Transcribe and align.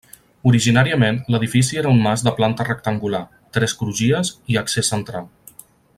Originàriament 0.51 1.19
l'edifici 1.35 1.79
era 1.81 1.91
un 1.97 2.01
mas 2.07 2.25
de 2.29 2.33
planta 2.41 2.67
rectangular, 2.71 3.21
tres 3.59 3.77
crugies 3.83 4.33
i 4.55 4.59
accés 4.63 4.91
central. 4.95 5.29